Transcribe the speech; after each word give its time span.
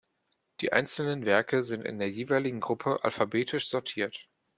Die 0.61 0.73
einzelnen 0.73 1.27
Werke 1.27 1.61
sind 1.61 1.85
in 1.85 1.99
der 1.99 2.09
jeweiligen 2.09 2.59
Gruppe 2.59 3.03
alphabetisch 3.03 3.69
sortiert. 3.69 4.27